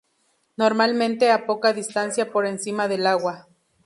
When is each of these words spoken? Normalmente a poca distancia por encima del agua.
Normalmente 0.57 1.29
a 1.29 1.45
poca 1.45 1.73
distancia 1.73 2.31
por 2.31 2.47
encima 2.47 2.87
del 2.87 3.05
agua. 3.05 3.45